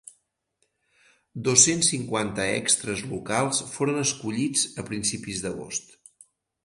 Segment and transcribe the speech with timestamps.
[1.47, 5.95] Dos-cents cinquanta extres locals foren escollits a principis d'agost.